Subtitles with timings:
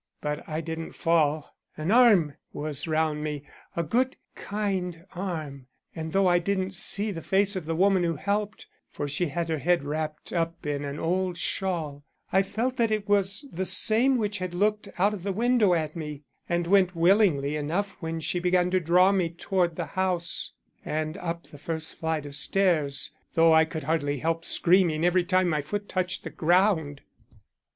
[0.19, 3.43] But I didn't fall; an arm was round me,
[3.75, 8.15] a good, kind arm, and though I didn't see the face of the woman who
[8.15, 12.03] helped, for she had her head wrapped up in an old shawl,
[12.33, 15.95] I felt that it was the same which had looked out of the window at
[15.95, 21.15] me, and went willingly enough when she began to draw me toward the house and
[21.17, 25.61] up the first flight of stairs, though I could hardly help screaming every time my
[25.61, 27.01] foot touched the ground.